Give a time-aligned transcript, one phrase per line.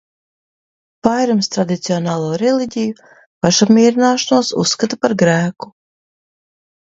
[1.07, 2.95] Vairums tradicionālo reliģiju
[3.47, 5.71] pašapmierināšanos uzskata par grēku.